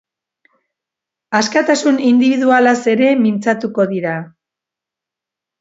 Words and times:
Askatasun 1.41 2.01
indibidualaz 2.11 2.75
ere 2.97 3.13
mintzatuko 3.21 3.87
dira. 3.93 4.19